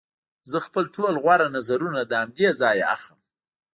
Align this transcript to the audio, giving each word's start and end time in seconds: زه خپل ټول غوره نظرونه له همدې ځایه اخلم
زه 0.51 0.57
خپل 0.65 0.83
ټول 0.95 1.13
غوره 1.23 1.47
نظرونه 1.57 2.01
له 2.09 2.15
همدې 2.21 2.47
ځایه 2.61 2.85
اخلم 2.95 3.19